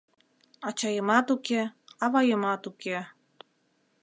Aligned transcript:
Ачаемат 0.67 1.27
уке, 1.35 1.61
аваемат 2.03 2.63
уке 2.69 2.97